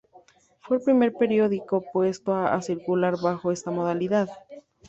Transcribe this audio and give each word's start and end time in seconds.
Fue 0.61 0.77
el 0.77 0.83
primer 0.83 1.13
periódico 1.13 1.85
puesto 1.93 2.33
a 2.33 2.59
circular 2.63 3.21
bajo 3.21 3.51
esta 3.51 3.69
modalidad. 3.69 4.29